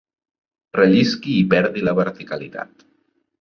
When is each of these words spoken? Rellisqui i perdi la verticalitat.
Rellisqui 0.77 1.35
i 1.41 1.43
perdi 1.51 1.85
la 1.89 1.95
verticalitat. 2.01 2.83